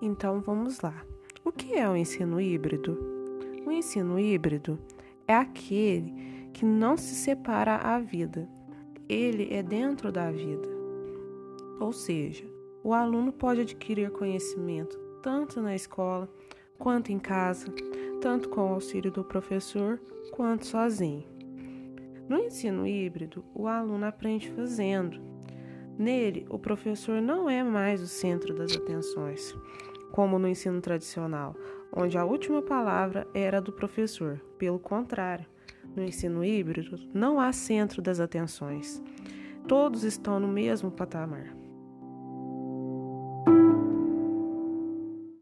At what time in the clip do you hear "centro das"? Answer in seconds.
28.06-28.74, 37.52-38.18